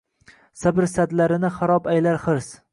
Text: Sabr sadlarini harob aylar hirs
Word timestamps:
Sabr 0.61 0.87
sadlarini 0.93 1.53
harob 1.61 1.93
aylar 1.95 2.21
hirs 2.29 2.53